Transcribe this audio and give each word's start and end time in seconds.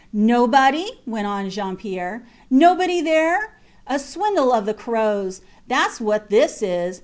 Nobody? 0.13 0.93
went 1.05 1.27
on 1.27 1.51
Jean 1.51 1.75
Pierre. 1.77 2.25
Nobody 2.49 3.01
there. 3.01 3.59
A 3.85 3.99
swindle 3.99 4.51
of 4.51 4.65
the 4.65 4.73
crows. 4.73 5.41
Thats 5.67 6.01
what 6.01 6.31
this 6.31 6.63
is. 6.63 6.99